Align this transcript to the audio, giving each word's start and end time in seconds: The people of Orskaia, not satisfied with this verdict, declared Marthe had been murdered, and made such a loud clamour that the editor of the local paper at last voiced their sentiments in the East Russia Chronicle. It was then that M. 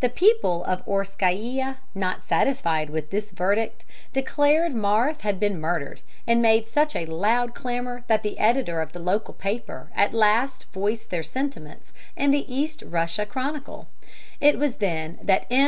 The 0.00 0.10
people 0.10 0.62
of 0.66 0.84
Orskaia, 0.86 1.78
not 1.94 2.22
satisfied 2.22 2.90
with 2.90 3.08
this 3.08 3.30
verdict, 3.30 3.86
declared 4.12 4.74
Marthe 4.74 5.22
had 5.22 5.40
been 5.40 5.58
murdered, 5.58 6.02
and 6.26 6.42
made 6.42 6.68
such 6.68 6.94
a 6.94 7.06
loud 7.06 7.54
clamour 7.54 8.04
that 8.08 8.22
the 8.22 8.38
editor 8.38 8.82
of 8.82 8.92
the 8.92 8.98
local 8.98 9.32
paper 9.32 9.88
at 9.96 10.12
last 10.12 10.66
voiced 10.74 11.08
their 11.08 11.22
sentiments 11.22 11.94
in 12.14 12.30
the 12.30 12.44
East 12.54 12.82
Russia 12.84 13.24
Chronicle. 13.24 13.88
It 14.38 14.58
was 14.58 14.74
then 14.74 15.18
that 15.22 15.46
M. 15.50 15.66